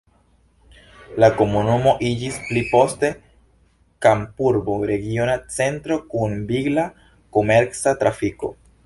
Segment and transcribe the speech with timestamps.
[1.23, 3.11] La komunumo iĝis pli poste
[4.05, 6.87] kampurbo regiona centro kun vigla
[7.39, 8.53] komerca trafiko.